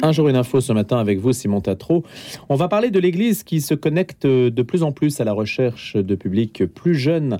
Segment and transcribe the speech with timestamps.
[0.00, 2.04] Un jour une info ce matin avec vous, Simon Tatro.
[2.48, 5.96] On va parler de l'Église qui se connecte de plus en plus à la recherche
[5.96, 7.38] de publics plus jeunes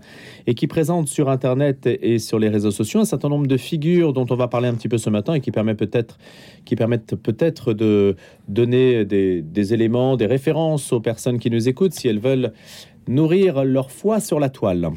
[0.48, 4.12] et qui présente sur Internet et sur les réseaux sociaux un certain nombre de figures
[4.12, 6.18] dont on va parler un petit peu ce matin et qui, permet peut-être,
[6.64, 8.16] qui permettent peut-être de
[8.48, 12.52] donner des éléments, des références aux personnes qui nous écoutent si elles veulent
[13.08, 14.90] nourrir leur foi sur la toile.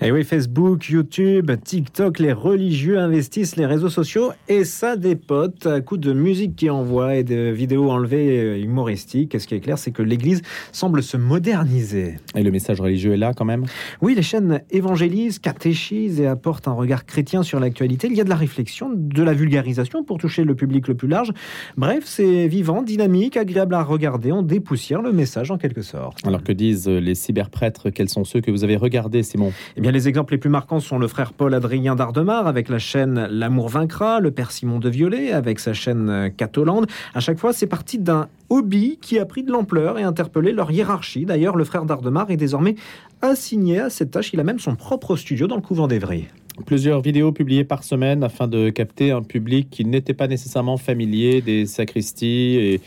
[0.00, 5.80] Et oui, Facebook, YouTube, TikTok, les religieux investissent les réseaux sociaux et ça dépote à
[5.80, 9.38] coup de musique qui envoie et de vidéos enlevées humoristiques.
[9.38, 10.42] ce qui est clair, c'est que l'Église
[10.72, 12.16] semble se moderniser.
[12.34, 13.64] Et le message religieux est là quand même?
[14.00, 18.08] Oui, les chaînes évangélisent, catéchisent et apportent un regard chrétien sur l'actualité.
[18.10, 21.08] Il y a de la réflexion, de la vulgarisation pour toucher le public le plus
[21.08, 21.32] large.
[21.76, 24.32] Bref, c'est vivant, dynamique, agréable à regarder.
[24.32, 26.26] On dépoussière le message en quelque sorte.
[26.26, 29.52] Alors que disent les cyber prêtres, quels sont ceux que vous avez regardés, Simon?
[29.76, 33.28] Eh bien, les exemples les plus marquants sont le frère Paul-Adrien d'Ardemar avec la chaîne
[33.30, 36.86] L'amour vaincra, le père Simon de Violet avec sa chaîne Catholande.
[37.14, 40.70] À chaque fois, c'est parti d'un hobby qui a pris de l'ampleur et interpellé leur
[40.70, 41.24] hiérarchie.
[41.24, 42.74] D'ailleurs, le frère d'Ardemar est désormais
[43.22, 44.32] assigné à cette tâche.
[44.32, 46.26] Il a même son propre studio dans le couvent d'Evry.
[46.66, 51.40] Plusieurs vidéos publiées par semaine afin de capter un public qui n'était pas nécessairement familier
[51.40, 52.80] des sacristies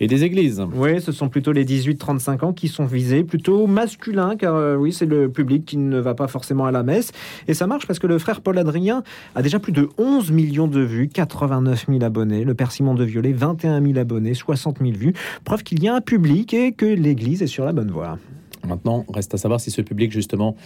[0.00, 0.64] et, des églises.
[0.74, 4.94] Oui, ce sont plutôt les 18-35 ans qui sont visés, plutôt masculins, car euh, oui,
[4.94, 7.12] c'est le public qui ne va pas forcément à la messe.
[7.48, 9.02] Et ça marche parce que le frère Paul Adrien
[9.34, 12.44] a déjà plus de 11 millions de vues, 89 000 abonnés.
[12.44, 15.12] Le père Simon de Violet, 21 000 abonnés, 60 000 vues.
[15.44, 18.18] Preuve qu'il y a un public et que l'Église est sur la bonne voie.
[18.66, 20.56] Maintenant, reste à savoir si ce public, justement,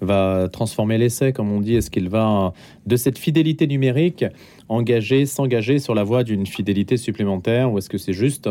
[0.00, 1.76] va transformer l'essai, comme on dit.
[1.76, 2.52] Est-ce qu'il va,
[2.86, 4.24] de cette fidélité numérique,
[4.68, 8.48] engager, s'engager sur la voie d'une fidélité supplémentaire Ou est-ce que c'est juste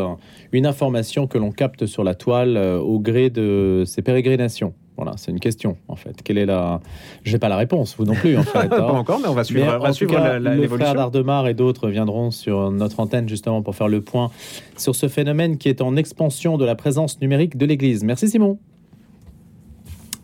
[0.52, 4.74] une information que l'on capte sur la toile euh, au gré de ses pérégrinations?
[4.96, 6.22] Voilà, c'est une question en fait.
[6.22, 6.80] Quelle est la
[7.24, 8.68] J'ai pas la réponse, vous non plus en fait.
[8.70, 12.30] pas encore, mais on va suivre, on suivre cas, Le frère d'Ardemar et d'autres viendront
[12.30, 14.30] sur notre antenne justement pour faire le point
[14.76, 18.04] sur ce phénomène qui est en expansion de la présence numérique de l'Église.
[18.04, 18.58] Merci Simon.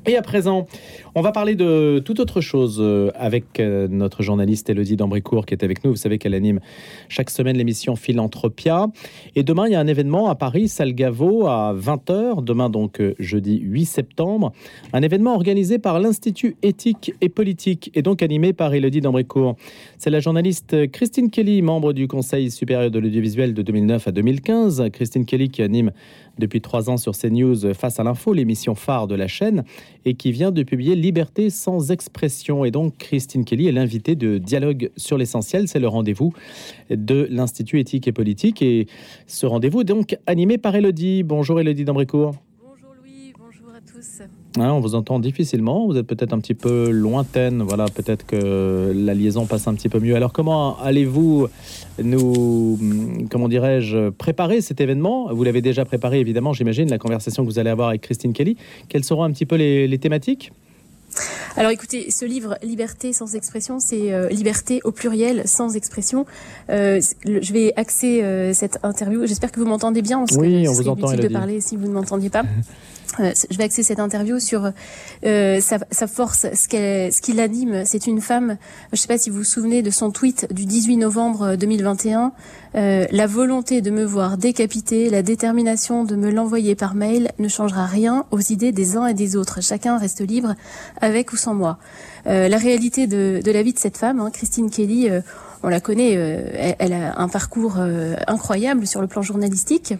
[0.06, 0.66] Et à présent,
[1.14, 5.52] on va parler de toute autre chose euh, avec euh, notre journaliste Elodie Dambricourt qui
[5.52, 5.90] est avec nous.
[5.90, 6.58] Vous savez qu'elle anime
[7.10, 8.86] chaque semaine l'émission Philanthropia.
[9.36, 12.42] Et demain, il y a un événement à Paris, Salgavo, à 20h.
[12.42, 14.52] Demain, donc euh, jeudi 8 septembre.
[14.94, 19.56] Un événement organisé par l'Institut éthique et politique et donc animé par Elodie Dambricourt.
[19.98, 24.84] C'est la journaliste Christine Kelly, membre du Conseil supérieur de l'audiovisuel de 2009 à 2015.
[24.94, 25.92] Christine Kelly qui anime
[26.40, 29.62] depuis trois ans sur CNews Face à l'info, l'émission phare de la chaîne,
[30.04, 32.64] et qui vient de publier Liberté sans expression.
[32.64, 35.68] Et donc, Christine Kelly est l'invitée de Dialogue sur l'essentiel.
[35.68, 36.32] C'est le rendez-vous
[36.90, 38.62] de l'Institut éthique et politique.
[38.62, 38.88] Et
[39.28, 41.22] ce rendez-vous est donc animé par Elodie.
[41.22, 42.34] Bonjour Elodie d'Ambricourt.
[44.58, 48.92] Hein, on vous entend difficilement, vous êtes peut-être un petit peu lointaine, voilà, peut-être que
[48.92, 50.16] la liaison passe un petit peu mieux.
[50.16, 51.46] Alors comment allez-vous
[52.02, 52.76] nous,
[53.30, 55.32] comment dirais-je, préparer cet événement?
[55.32, 58.56] Vous l'avez déjà préparé évidemment, j'imagine, la conversation que vous allez avoir avec Christine Kelly.
[58.88, 60.52] Quelles seront un petit peu les, thématiques?
[61.56, 66.26] Alors écoutez, ce livre Liberté sans expression, c'est euh, liberté au pluriel sans expression.
[66.70, 69.26] Euh, je vais axer euh, cette interview.
[69.26, 70.24] J'espère que vous m'entendez bien.
[70.36, 71.12] Oui, on vous entend.
[71.12, 72.42] de parler si vous ne m'entendiez pas.
[73.18, 74.70] Euh, je vais axer cette interview sur
[75.24, 77.84] euh, sa, force, ce, ce qui l'anime.
[77.84, 78.56] C'est une femme,
[78.92, 82.32] je ne sais pas si vous vous souvenez de son tweet du 18 novembre 2021,
[82.76, 87.48] euh, la volonté de me voir décapité, la détermination de me l'envoyer par mail ne
[87.48, 89.60] changera rien aux idées des uns et des autres.
[89.60, 90.54] Chacun reste libre
[91.00, 91.78] avec ou sans moi.
[92.26, 95.20] Euh, la réalité de, la vie de cette femme, hein, Christine Kelly, euh,
[95.62, 96.12] on la connaît,
[96.78, 97.76] elle, a un parcours
[98.26, 99.92] incroyable sur le plan journalistique.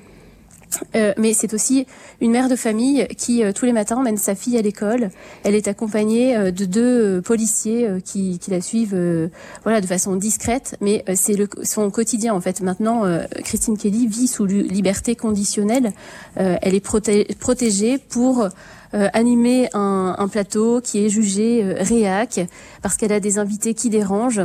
[0.95, 1.87] Euh, mais c'est aussi
[2.21, 5.11] une mère de famille qui euh, tous les matins emmène sa fille à l'école.
[5.45, 9.31] Elle est accompagnée euh, de deux policiers qui, qui, la suivent,
[9.63, 12.61] voilà, de façon discrète, mais c'est son quotidien en fait.
[12.61, 13.05] Maintenant,
[13.45, 15.93] Christine Kelly vit sous liberté conditionnelle.
[16.37, 18.49] elle est protégée pour
[18.93, 22.41] animer un, un, plateau qui est jugé réac
[22.83, 24.43] parce qu'elle a des invités qui dérangent.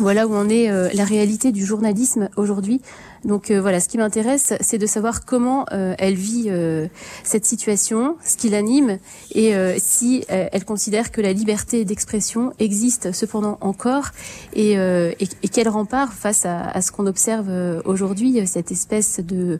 [0.00, 2.80] Voilà où en est la réalité du journalisme aujourd'hui.
[3.24, 6.86] Donc euh, voilà, ce qui m'intéresse, c'est de savoir comment euh, elle vit euh,
[7.22, 8.98] cette situation, ce qui l'anime,
[9.34, 14.10] et si elle considère que la liberté d'expression existe cependant encore,
[14.54, 17.50] et, et, quel rempart face à, ce qu'on observe
[17.84, 19.58] aujourd'hui, cette espèce de,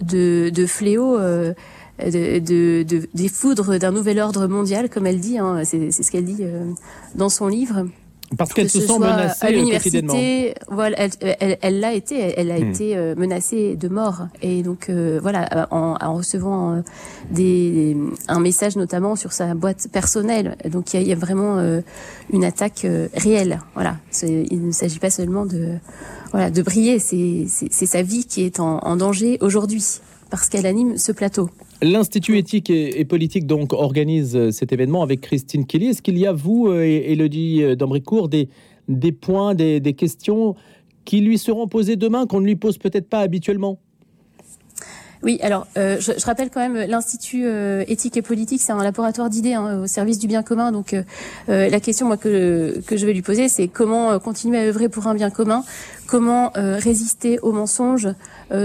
[0.00, 1.18] de, de fléau.
[1.18, 2.82] De,
[3.14, 6.42] des foudres d'un nouvel ordre mondial, comme elle dit, hein, c'est ce qu'elle dit
[7.14, 7.86] dans son livre.
[8.36, 10.54] Parce qu'elle se sent menacée à euh, l'université.
[10.68, 12.34] Voilà, elle l'a été.
[12.36, 12.70] Elle a hmm.
[12.70, 14.26] été euh, menacée de mort.
[14.40, 16.82] Et donc euh, voilà, en, en recevant
[17.30, 17.96] des,
[18.28, 20.56] un message notamment sur sa boîte personnelle.
[20.70, 21.58] Donc il y, y, a vraiment
[22.32, 23.60] une attaque réelle.
[23.74, 25.74] Voilà, il ne s'agit pas seulement de
[26.30, 26.98] voilà de briller.
[26.98, 30.00] C'est sa vie qui est en, en danger aujourd'hui
[30.30, 31.50] parce qu'elle anime ce plateau.
[31.82, 35.86] L'Institut éthique et, politique donc organise euh, cet événement avec Christine Kelly.
[35.86, 38.48] Est-ce qu'il y a, vous, euh, Elodie euh, d'Ambricourt, des,
[39.12, 40.54] points, des questions
[41.04, 43.80] qui lui seront posées demain qu'on ne lui pose peut-être pas habituellement?
[45.22, 48.82] Oui, alors euh, je, je, rappelle quand même l'Institut euh, éthique et politique, c'est un
[48.82, 50.72] laboratoire d'idées hein, au service du bien commun.
[50.72, 51.04] Donc euh,
[51.46, 55.06] la question moi que, que je vais lui poser, c'est comment continuer à œuvrer pour
[55.06, 55.62] un bien commun,
[56.06, 58.08] comment résister aux mensonges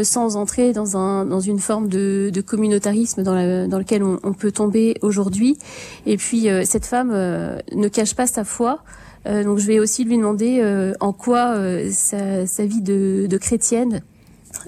[0.04, 4.20] sans entrer dans, un, dans une forme de, de communautarisme dans, la, dans lequel on,
[4.24, 5.58] on peut tomber aujourd'hui?
[6.06, 8.84] Et puis cette femme ne cache pas sa foi.
[9.26, 11.56] donc je vais aussi lui demander en quoi
[11.92, 14.02] sa, sa, vie de, de chrétienne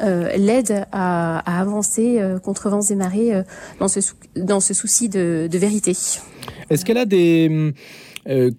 [0.02, 3.44] euh, l'aide à, avancer euh, contre vents et marées euh,
[3.80, 4.00] dans, ce
[4.36, 5.92] dans ce souci de, vérité.
[6.70, 7.74] Est-ce qu'elle a des...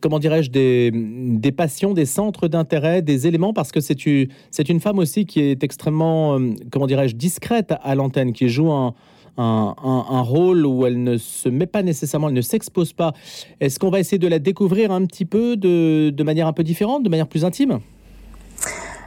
[0.00, 4.28] comment dirais-je, des, passions, des centres d'intérêt, des éléments, parce que c'est une,
[4.68, 6.38] une femme aussi qui est extrêmement,
[6.70, 8.94] comment dirais-je, discrète à l'antenne, qui joue un,
[9.38, 13.12] un, un, rôle où elle ne se met pas nécessairement, elle ne s'expose pas.
[13.60, 16.64] Est-ce qu'on va essayer de la découvrir un petit peu de, de manière un peu
[16.64, 17.80] différente, de manière plus intime?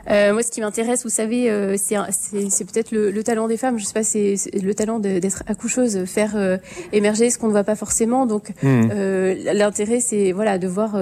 [0.10, 3.80] Euh, moi, ce qui m'intéresse, vous savez, euh, c'est peut-être le, le, talent des femmes.
[3.80, 6.58] Je sais pas, c'est le talent d'être accoucheuse, faire euh,
[6.92, 8.26] émerger ce qu'on ne voit pas forcément.
[8.26, 8.90] Donc, mmh.
[8.92, 10.96] euh, l'intérêt, c'est voilà de voir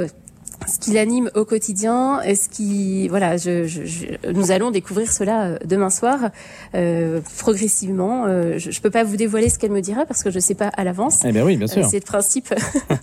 [0.68, 5.58] ce qui l'anime au quotidien, est-ce qui, voilà, je, je, nous allons découvrir cela euh,
[5.66, 6.30] demain soir,
[6.76, 8.26] euh, progressivement.
[8.26, 10.42] Euh, je, ne peux pas vous dévoiler ce qu'elle me dira parce que je ne
[10.42, 11.20] sais pas à l'avance.
[11.26, 11.86] Eh bien oui, bien sûr.
[11.86, 12.54] c'est le principe,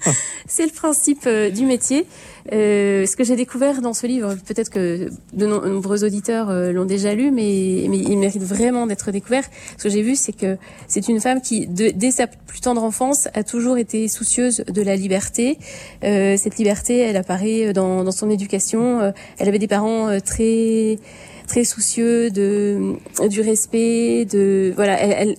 [0.47, 2.07] c'est le principe du métier.
[2.51, 7.31] Ce que j'ai découvert dans ce livre, peut-être que de nombreux auditeurs l'ont déjà lu,
[7.31, 9.45] mais, mais il mérite vraiment d'être découvert.
[9.77, 10.57] Ce que j'ai vu, c'est que
[10.87, 14.97] c'est une femme qui, dès sa plus tendre enfance, a toujours été soucieuse de la
[14.97, 15.59] liberté.
[16.03, 19.01] cette liberté, elle apparaît euh, dans, son éducation.
[19.01, 20.99] Euh, elle avait des parents euh, très
[21.47, 22.97] très soucieux de
[23.29, 25.01] du respect, de voilà.
[25.01, 25.37] Elle, elle,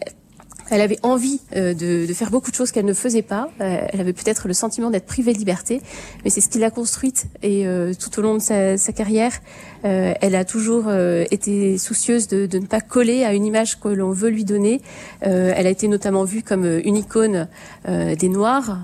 [0.71, 3.49] avait envie de, faire beaucoup de choses qu'elle ne faisait pas.
[3.59, 5.81] elle avait peut-être le sentiment d'être privée de liberté,
[6.23, 7.25] mais c'est ce qui l'a construite.
[7.43, 7.65] Et
[7.99, 9.39] tout au long de sa, sa carrière,
[9.85, 13.79] euh, elle a toujours euh, été soucieuse de, de, ne pas coller à une image
[13.79, 14.81] que l'on veut lui donner.
[15.25, 17.47] Euh, elle a été notamment vue comme une icône
[17.87, 18.77] des Noirs,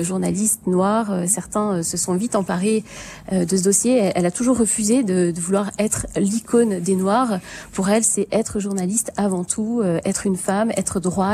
[0.00, 1.24] journalistes noirs.
[1.26, 2.84] certains se sont vite emparés
[3.32, 4.12] de ce dossier.
[4.14, 7.38] Elle, a toujours refusé de, de vouloir être l'icône des Noirs.
[7.72, 11.29] Pour elle, c'est être journaliste avant tout, être une femme, être droite,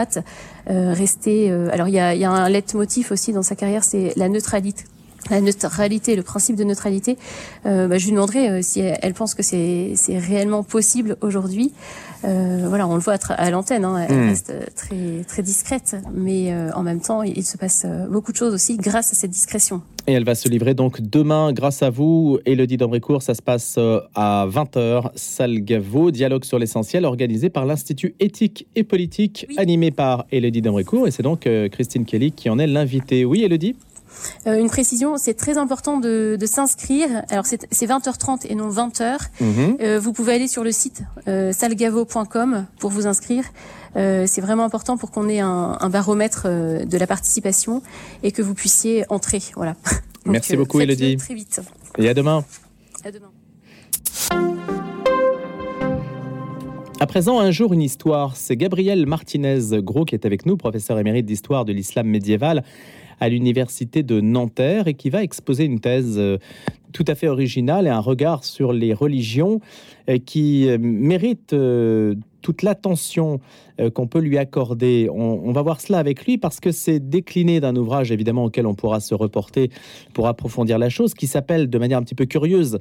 [0.67, 1.51] rester.
[1.73, 4.85] alors il y a, y a un leitmotiv aussi dans sa carrière, c'est la neutralité
[5.31, 7.17] la neutralité, le principe de neutralité,
[7.67, 11.73] euh, bah, je lui demanderai euh, si elle, pense que c'est réellement possible aujourd'hui.
[12.25, 14.29] Euh, voilà, on le voit à, l'antenne, hein, elle hmm.
[14.29, 18.77] reste très très discrète, mais en même temps, il, se passe beaucoup de choses aussi
[18.77, 19.83] grâce à cette discrétion.
[20.09, 23.23] Et elle va se livrer donc demain grâce à vous, Elodie d'Ambrécourt.
[23.23, 23.79] Ça se passe
[24.15, 30.27] à 20h, salle Gaveau, dialogue sur l'essentiel, organisé par l'Institut éthique et politique, animé par
[30.33, 31.07] Elodie d'Ambrécourt.
[31.07, 33.25] Et c'est donc Christine Kelly qui en est l'invitée.
[33.25, 33.77] Oui, Elodie
[34.47, 37.09] euh, une précision, c'est très important de, s'inscrire.
[37.31, 39.19] Alors c'est 20h30 et non 20h.
[39.41, 39.77] Mhm.
[39.81, 43.45] Euh, vous pouvez aller sur le site euh, salgavo.com pour vous inscrire.
[43.95, 47.83] c'est vraiment important pour qu'on ait un, baromètre de la participation
[48.23, 49.41] et que vous puissiez entrer.
[49.57, 49.75] Voilà.
[50.27, 51.17] Merci beaucoup, Elodie.
[51.17, 51.61] Très vite.
[51.99, 52.45] Et à demain.
[53.05, 53.31] À demain.
[56.99, 58.37] À présent, un jour, une histoire.
[58.37, 62.65] C'est Gabriel Martinez Gros qui est avec nous, professeur émérite d'histoire de l'islam médiéval
[63.21, 66.39] à l'université de Nanterre et qui va exposer une thèse euh,
[66.93, 69.61] tout à fait originale et un regard sur les religions
[70.09, 71.55] euh, qui euh, mérite
[72.43, 73.41] toute l'attention
[73.93, 75.09] qu'on peut lui accorder.
[75.13, 78.75] On, va voir cela avec lui parce que c'est décliné d'un ouvrage évidemment auquel on
[78.75, 79.69] pourra se reporter
[80.15, 82.79] pour approfondir la chose, qui s'appelle de manière un petit peu curieuse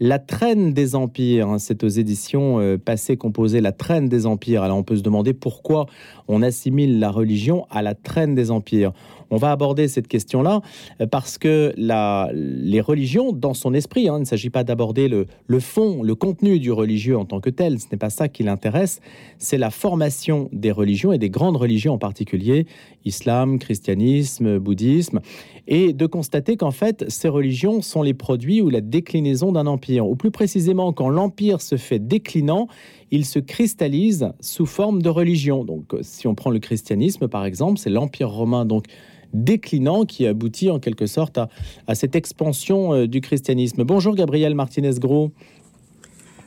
[0.00, 1.56] La traîne des empires.
[1.58, 4.62] C'est aux éditions passées composées La traîne des empires.
[4.62, 5.86] Alors on peut se demander pourquoi
[6.28, 8.92] on assimile la religion à la traîne des empires.
[9.30, 10.62] On va aborder cette question-là
[11.00, 15.26] euh, parce que les religions, dans son esprit, hein, il ne s'agit pas d'aborder le,
[15.60, 19.00] fond, le contenu du religieux en tant que tel, ce n'est pas ça qui l'intéresse,
[19.38, 22.66] c'est la formation des religions et des grandes religions en particulier,
[23.04, 25.20] islam, christianisme, bouddhisme,
[25.70, 30.08] et de constater qu'en fait, ces religions sont les produits ou la déclinaison d'un empire,
[30.08, 32.68] ou plus précisément, quand l'empire se fait déclinant,
[33.10, 35.64] il se cristallise sous forme de religion.
[35.64, 38.86] Donc, si on prend le christianisme, par exemple, c'est l'empire romain, donc
[39.34, 43.84] déclinant qui aboutit en quelque sorte à, cette expansion du christianisme.
[43.84, 45.32] Bonjour Gabriel Martinez-Gros.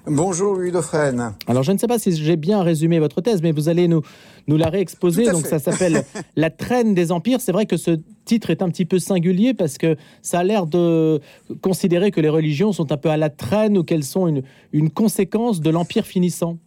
[0.07, 1.35] Bonjour Louis Dauphren.
[1.45, 4.01] Alors je ne sais pas si j'ai bien résumé votre thèse, mais vous allez nous,
[4.47, 5.29] nous la réexposer.
[5.31, 6.03] Donc ça s'appelle
[6.35, 7.39] La traîne des empires.
[7.39, 10.65] C'est vrai que ce titre est un petit peu singulier parce que ça a l'air
[10.65, 11.21] de
[11.61, 14.41] considérer que les religions sont un peu à la traîne ou qu'elles sont une,
[14.73, 16.57] une conséquence de l'empire finissant.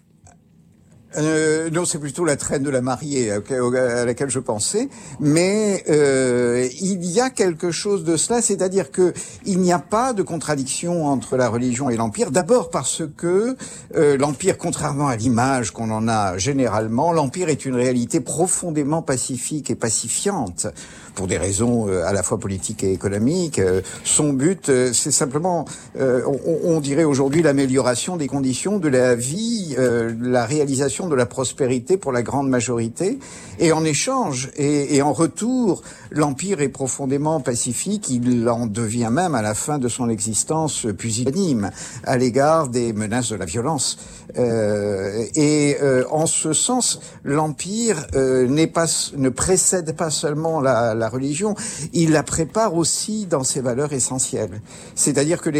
[1.16, 4.88] Euh, non, c'est plutôt la traîne de la mariée à laquelle je pensais.
[5.21, 9.12] Mais euh, il y a quelque chose de cela, c'est-à-dire que
[9.44, 12.30] il n'y a pas de contradiction entre la religion et l'empire.
[12.30, 13.56] D'abord parce que
[13.97, 19.71] euh, l'empire, contrairement à l'image qu'on en a généralement, l'empire est une réalité profondément pacifique
[19.71, 20.66] et pacifiante
[21.14, 23.59] pour des raisons euh, à la fois politiques et économiques.
[23.59, 25.64] Euh, son but, euh, c'est simplement,
[25.97, 29.76] on, dirait aujourd'hui, l'amélioration des conditions de la vie,
[30.21, 33.18] la réalisation de la prospérité pour la grande majorité.
[33.58, 38.08] Et en échange et, et en retour, l'empire est profondément pacifique.
[38.11, 41.70] Il en devient même à la fin de son existence pusillanime
[42.04, 43.99] à l'égard des menaces de la violence.
[44.38, 50.94] Euh, et euh, en ce sens, l'empire euh, n'est pas, ne précède pas seulement la,
[50.94, 51.54] la, religion,
[51.92, 54.61] il la prépare aussi dans ses valeurs essentielles.
[54.94, 55.50] C'est-à-dire que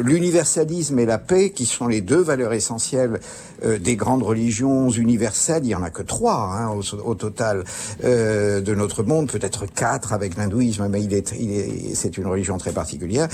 [0.00, 3.20] l'universalisme et la paix, qui sont les deux valeurs essentielles
[3.80, 6.68] des grandes religions universelles, il y en a que trois hein,
[7.04, 7.64] au, total
[8.02, 12.58] de notre monde, peut-être quatre avec l'hindouisme, mais il est, il est, c'est une religion
[12.58, 13.28] très particulière.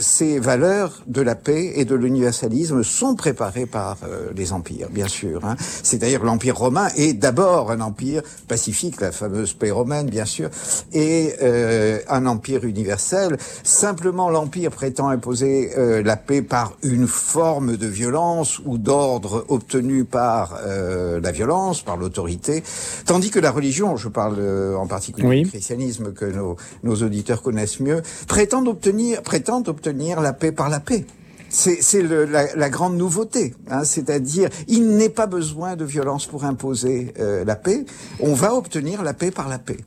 [0.00, 5.08] ces valeurs de la paix et de l'universalisme sont préparées par euh, les empires, bien
[5.08, 5.44] sûr.
[5.44, 5.56] Hein.
[5.58, 10.50] C'est-à-dire l'empire romain est d'abord un empire pacifique, la fameuse paix romaine, bien sûr,
[10.92, 13.36] et euh, un empire universel.
[13.62, 20.04] Simplement, l'empire prétend imposer euh, la paix par une forme de violence ou d'ordre obtenu
[20.04, 22.62] par la violence, par l'autorité,
[23.04, 24.40] tandis que la religion, je parle
[24.76, 30.32] en particulier du christianisme que nos, nos auditeurs connaissent mieux, prétend obtenir, prétend obtenir la
[30.32, 31.04] paix par la paix.
[31.48, 37.14] C'est la, la, grande nouveauté, hein, c'est-à-dire il n'est pas besoin de violence pour imposer
[37.18, 37.84] euh, la paix,
[38.20, 39.78] on va obtenir la paix par la paix.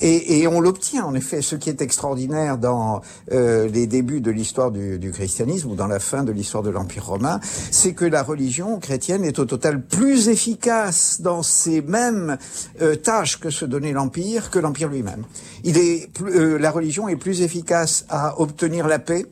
[0.00, 1.42] Et, et on l'obtient en effet.
[1.42, 3.00] Ce qui est extraordinaire dans
[3.32, 6.70] euh, les débuts de l'histoire du, du, christianisme ou dans la fin de l'histoire de
[6.70, 12.38] l'Empire romain, c'est que la religion chrétienne est au total plus efficace dans ses mêmes
[12.80, 15.24] euh, tâches que se donnait l'Empire que l'Empire lui-même.
[15.64, 19.26] Il est euh, la religion est plus efficace à obtenir la paix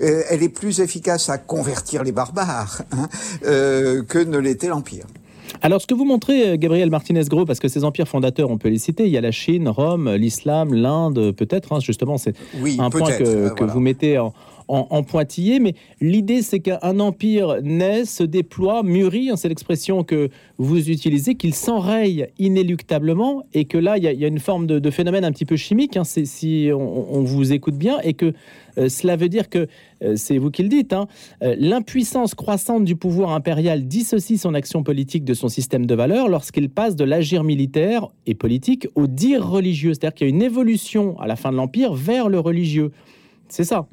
[0.00, 3.08] euh, elle est plus efficace à convertir les barbares hein,
[3.46, 5.06] euh, que ne l'était l'Empire.
[5.62, 8.68] Alors, ce que vous montrez, euh, Gabriel Martinez-Gros, parce que ces empires fondateurs, on peut
[8.68, 12.34] les citer, il y a la Chine, Rome, l'islam, l'Inde, peut-être, hein, justement, c'est
[12.78, 14.32] un point que, vous mettez en,
[14.68, 20.30] en, pointillé, mais l'idée c'est qu'un empire naît, se déploie, mûrit, hein, c'est l'expression que
[20.58, 25.24] vous utilisez, qu'il s'enraye inéluctablement et que là il y, a une forme de, phénomène
[25.24, 28.32] un petit peu chimique, hein, si on, vous écoute bien, et que
[28.78, 29.66] euh, cela veut dire que,
[30.02, 31.06] euh, c'est vous qui le dites, hein,
[31.42, 36.28] euh, l'impuissance croissante du pouvoir impérial dissocie son action politique de son système de valeurs
[36.28, 39.94] lorsqu'il passe de l'agir militaire et politique au dire religieux.
[39.94, 42.90] C'est-à-dire qu'il y a une évolution à la fin de l'Empire vers le religieux.
[43.48, 43.86] C'est ça.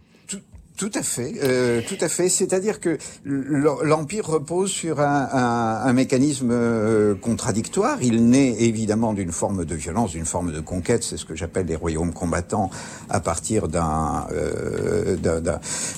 [0.81, 2.27] Tout à fait, euh, tout à fait.
[2.27, 8.01] C'est-à-dire que l'empire repose sur un, un, un mécanisme euh, contradictoire.
[8.01, 11.03] Il naît évidemment d'une forme de violence, d'une forme de conquête.
[11.03, 12.71] C'est ce que j'appelle les royaumes combattants,
[13.11, 15.17] à partir d'un euh,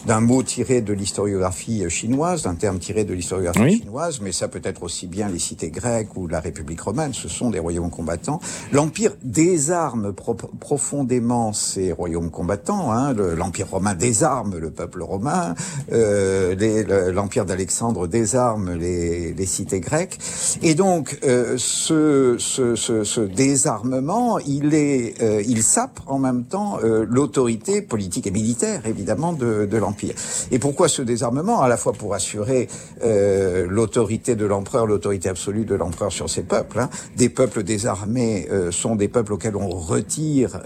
[0.06, 4.20] d'un mot tiré de l'historiographie chinoise, d'un terme tiré de l'historiographie chinoise.
[4.20, 7.14] Mais ça peut être aussi bien les cités grecques ou la République romaine.
[7.14, 8.42] Ce sont des royaumes combattants.
[8.74, 12.92] L'empire désarme profondément ces royaumes combattants.
[12.92, 13.14] Hein.
[13.14, 15.56] L'empire romain désarme le peuple romain,
[15.92, 20.18] euh, l'empire d'Alexandre désarme les, cités grecques,
[20.62, 26.46] et donc euh, ce, ce, ce, ce, désarmement, il est, euh, il sape en même
[26.46, 30.16] temps euh, l'autorité politique et militaire évidemment de, de l'empire.
[30.52, 31.62] Et pourquoi ce désarmement?
[31.62, 32.68] À la fois pour assurer
[33.04, 36.80] euh, l'autorité de l'empereur, l'autorité absolue de l'empereur sur ses peuples.
[36.80, 36.90] Hein.
[37.18, 40.60] Des peuples désarmés sont des peuples auxquels on retire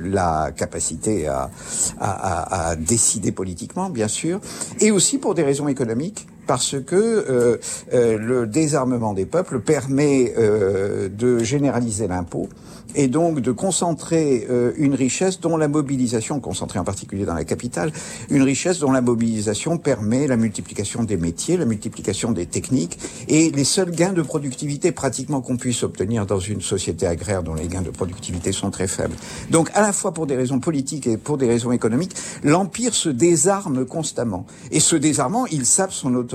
[0.00, 1.50] la capacité à,
[2.00, 4.40] à, à décider politiquement, bien sûr,
[4.80, 7.58] et aussi pour des raisons économiques parce que euh,
[7.92, 12.48] euh, le désarmement des peuples permet euh, de généraliser l'impôt
[12.94, 17.44] et donc de concentrer euh, une richesse dont la mobilisation, concentrée en particulier dans la
[17.44, 17.92] capitale,
[18.30, 22.98] une richesse dont la mobilisation permet la multiplication des métiers, la multiplication des techniques
[23.28, 27.54] et les seuls gains de productivité pratiquement qu'on puisse obtenir dans une société agraire dont
[27.54, 29.16] les gains de productivité sont très faibles.
[29.50, 33.08] Donc à la fois pour des raisons politiques et pour des raisons économiques, l'empire se
[33.08, 36.33] désarme constamment et ce désarmement, il sape son autorité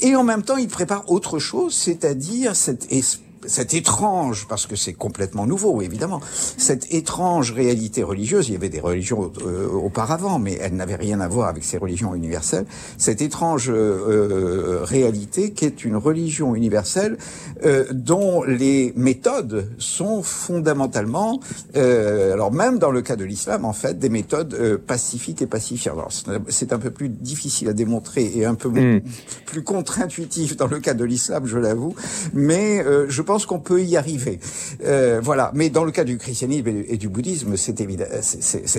[0.00, 4.76] et en même temps il prépare autre chose, c'est-à-dire cette espèce cette étrange, parce que
[4.76, 6.20] c'est complètement nouveau, évidemment,
[6.56, 11.20] cette étrange réalité religieuse, il y avait des religions euh, auparavant, mais elles n'avaient rien
[11.20, 12.64] à voir avec ces religions universelles,
[12.96, 17.18] cette étrange euh, réalité qui est une religion universelle
[17.64, 21.40] euh, dont les méthodes sont fondamentalement,
[21.74, 26.24] alors même dans le cas de l'islam, en fait, des méthodes pacifiques et pacifiantes.
[26.48, 29.00] C'est un peu plus difficile à démontrer et un peu mm.
[29.46, 31.94] plus contre-intuitif dans le cas de l'islam, je l'avoue,
[32.32, 34.38] mais je pense qu'on peut y arriver.
[34.84, 35.50] Euh, voilà.
[35.54, 37.78] Mais dans le cas du christianisme et du, bouddhisme, c'est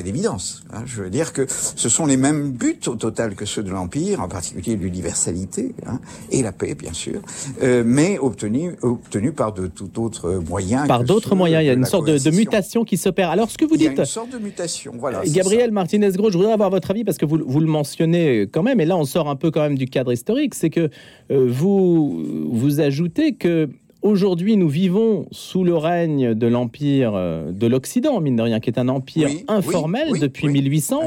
[0.04, 0.64] l'évidence.
[0.74, 0.84] Hein.
[0.86, 4.22] Je veux dire que ce sont les mêmes buts au total que ceux de l'Empire,
[4.22, 6.00] en particulier l'universalité hein,
[6.32, 7.22] et la paix, bien sûr,
[7.64, 10.88] euh, mais obtenus obtenu par de tout autre moyens.
[10.88, 11.64] Par d'autres moyens.
[11.64, 13.30] Il y a une sorte de, mutation qui s'opère.
[13.30, 13.92] Alors, ce que vous dites.
[13.92, 14.94] Il y a une sorte de mutation.
[14.98, 15.24] Voilà.
[15.26, 18.80] Gabriel Martinez-Gros, je voudrais avoir votre avis parce que vous, vous, le mentionnez quand même,
[18.80, 20.56] et là, on sort un peu quand même du cadre historique.
[20.56, 20.90] C'est que
[21.32, 23.70] euh, vous, vous ajoutez que
[24.02, 28.72] Aujourd'hui, nous vivons sous le règne de l'empire euh, de l'Occident, mine de rien, qui
[28.72, 31.02] est un empire informel depuis 1800.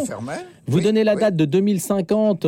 [0.69, 2.47] Vous donnez la date de 2050.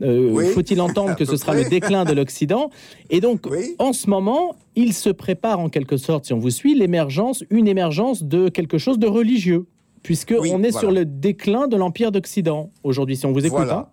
[0.00, 2.70] Euh, faut-il entendre que ce sera le déclin de l'Occident?
[3.10, 3.46] Et donc,
[3.80, 7.66] en ce moment, il se prépare en quelque sorte, si on vous suit, l'émergence, une
[7.66, 9.66] émergence de quelque chose de religieux,
[10.04, 13.68] puisque on est sur le déclin de l'empire d'Occident aujourd'hui, si on vous écoute.
[13.68, 13.86] Hein.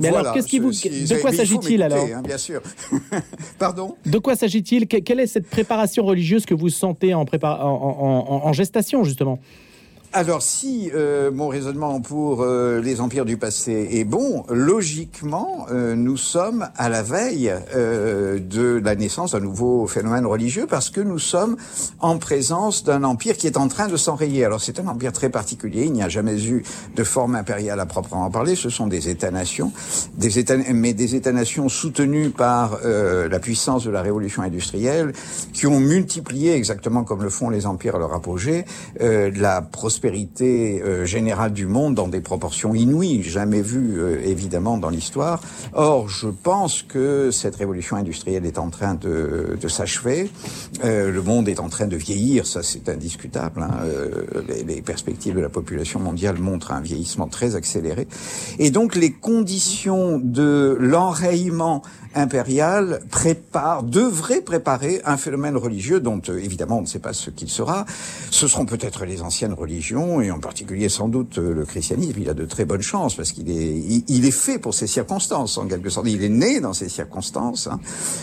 [0.00, 2.62] Mais alors, qu'est-ce qui vous, de quoi s'agit-il alors hein, Bien sûr.
[3.58, 4.86] Pardon De quoi s'agit-il?
[4.86, 9.38] Quelle est cette préparation religieuse que vous sentez en, en, en gestation justement?
[10.12, 15.94] Alors, si euh, mon raisonnement pour euh, les empires du passé est bon, logiquement, euh,
[15.94, 21.20] nous sommes à la veille de la naissance d'un nouveau phénomène religieux parce que nous
[21.20, 21.56] sommes
[22.00, 24.44] en présence d'un empire qui est en train de s'enrayer.
[24.44, 25.84] Alors, c'est un empire très particulier.
[25.84, 26.64] Il n'y a jamais eu
[26.96, 28.56] de forme impériale à proprement parler.
[28.56, 29.70] Ce sont des États-nations,
[30.16, 35.12] des États, mais des États-nations soutenus par la puissance de la révolution industrielle,
[35.52, 38.64] qui ont multiplié, exactement comme le font les empires à leur apogée,
[38.98, 44.78] la prospérité prospérité euh, générale du monde dans des proportions inouïes, jamais vues euh, évidemment
[44.78, 45.42] dans l'histoire.
[45.74, 50.30] Or, je pense que cette révolution industrielle est en train de, de s'achever.
[50.84, 53.60] Euh, le monde est en train de vieillir, ça c'est indiscutable.
[53.60, 53.76] Hein.
[54.48, 58.08] Les, les, perspectives de la population mondiale montrent un vieillissement très accéléré.
[58.58, 61.82] Et donc les conditions de l'enrayement
[62.14, 67.48] impérial prépare, devrait préparer un phénomène religieux dont évidemment on ne sait pas ce qu'il
[67.48, 67.84] sera.
[68.30, 72.28] Ce seront peut-être les anciennes religions et en particulier sans doute euh, le christianisme, il
[72.28, 75.66] a de très bonnes chances parce qu'il est, il, est fait pour ces circonstances en
[75.66, 76.06] quelque sorte.
[76.08, 77.66] Il est né dans ces circonstances.
[77.66, 77.80] Hein.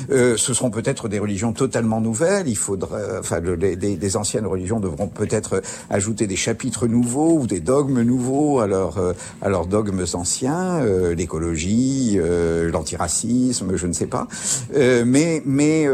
[0.10, 2.48] Euh, ce seront peut-être des religions totalement nouvelles.
[2.48, 8.02] Il faudra, enfin, les, anciennes religions devront peut-être ajouter des chapitres nouveaux ou des dogmes
[8.02, 14.08] nouveaux à, leur, euh, à leurs dogmes anciens, euh, l'écologie, euh, l'antiracisme, je ne sais
[14.08, 14.28] pas.
[14.74, 15.88] mais mais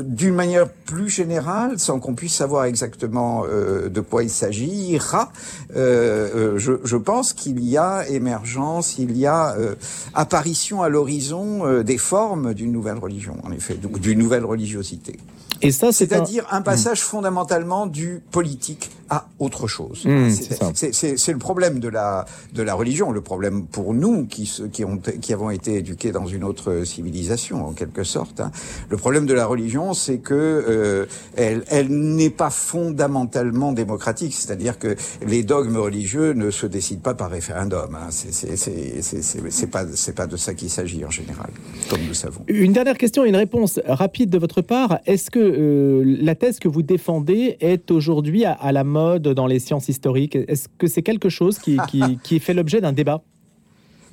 [0.00, 5.32] d'une manière plus générale, sans qu'on puisse savoir exactement de quoi il s'agit, ira.
[5.76, 9.74] Euh, euh, je, pense qu'il y a émergence, il y a euh,
[10.14, 15.18] apparition à l'horizon des formes d'une nouvelle religion, en effet, d'une nouvelle religiosité.
[15.62, 16.62] Et ça, c'est-à-dire un...
[16.62, 17.06] passage hmm.
[17.06, 20.06] fondamentalement du politique à autre chose.
[20.06, 20.30] Hmm,
[20.72, 24.96] c'est le problème de la de la religion, le problème pour nous qui qui ont
[24.96, 28.40] qui avons été éduqués dans une autre civilisation en quelque sorte.
[28.40, 28.50] Hein.
[28.88, 34.78] Le problème de la religion, c'est que euh, elle elle n'est pas fondamentalement démocratique, c'est-à-dire
[34.78, 34.96] que
[35.26, 37.94] les dogmes religieux ne se décident pas par référendum.
[37.94, 38.08] Hein.
[38.10, 41.50] C'est pas c'est pas de ça qu'il s'agit en général,
[41.90, 42.44] comme nous savons.
[42.48, 45.00] Une dernière question, une réponse rapide de votre part.
[45.04, 49.58] Est-ce que euh, la thèse que vous défendez est aujourd'hui à, la mode dans les
[49.58, 51.78] sciences historiques Est-ce que c'est quelque chose qui,
[52.22, 53.22] qui fait l'objet d'un débat?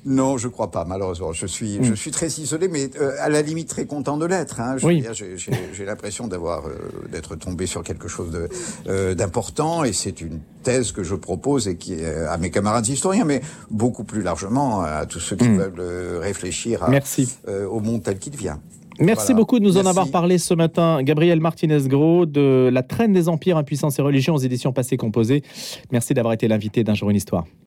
[0.06, 1.32] Non, je crois pas, malheureusement.
[1.32, 1.96] Je suis, je hmm.
[1.96, 4.60] suis très isolé, mais euh, à la limite très content de l'être.
[4.60, 4.76] Hein.
[4.78, 6.72] J'ai l'impression d'avoir, euh,
[7.10, 8.48] d'être tombé sur quelque chose
[8.86, 13.24] euh, d'important, et c'est une thèse que je propose et qui à mes camarades historiens,
[13.24, 15.58] mais beaucoup plus largement à tous ceux qui hmm.
[15.58, 16.88] veulent réfléchir
[17.70, 18.60] au monde tel qu'il vient.
[18.98, 21.02] Merci beaucoup de nous en avoir parlé ce matin.
[21.02, 25.42] Gabriel Martinez-Gros de La traîne des empires, impuissance et religion aux éditions passées composées.
[25.92, 27.44] Merci d'avoir été l'invité d'un jour une histoire.